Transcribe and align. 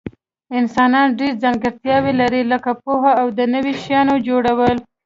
انسانان 0.59 1.07
ډیر 1.19 1.33
ځانګړتیاوي 1.43 2.13
لري 2.21 2.41
لکه 2.51 2.71
پوهه 2.83 3.11
او 3.21 3.27
د 3.37 3.39
نوي 3.53 3.73
شیانو 3.83 4.15
جوړول 4.27 4.77